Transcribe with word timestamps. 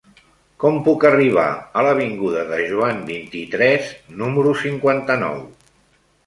Com 0.61 0.77
puc 0.85 1.03
arribar 1.09 1.43
a 1.57 1.83
l'avinguda 1.87 2.45
de 2.53 2.57
Joan 2.71 3.03
vint-i-tres 3.11 3.93
número 4.23 4.55
cinquanta-nou? 4.65 5.39